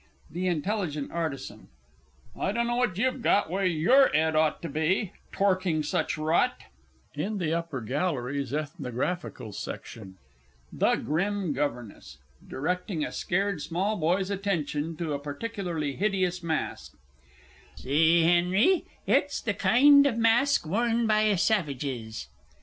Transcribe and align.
THE 0.31 0.49
I. 0.49 0.53
A. 0.53 2.39
I 2.47 2.51
dunno 2.51 2.75
what 2.77 2.97
you've 2.97 3.21
got 3.21 3.51
where 3.51 3.67
your 3.67 4.09
'ed 4.15 4.35
ought 4.35 4.59
to 4.63 4.67
be, 4.69 5.13
torking 5.31 5.85
such 5.85 6.17
rot! 6.17 6.63
IN 7.13 7.37
THE 7.37 7.53
UPPER 7.53 7.81
GALLERIES; 7.81 8.51
ETHNOGRAPHICAL 8.51 9.53
COLLECTION. 9.53 10.15
THE 10.73 10.95
GRIM 10.95 11.53
GOVERNESS 11.53 12.17
(directing 12.49 13.05
a 13.05 13.11
scared 13.11 13.61
small 13.61 13.95
boy's 13.95 14.31
attention 14.31 14.95
to 14.97 15.13
a 15.13 15.19
particularly 15.19 15.95
hideous 15.97 16.41
mask). 16.41 16.95
See, 17.75 18.23
Henry, 18.23 18.85
that's 19.05 19.39
the 19.39 19.53
kind 19.53 20.07
of 20.07 20.17
mask 20.17 20.65
worn 20.65 21.05
by 21.05 21.35
savages! 21.35 22.27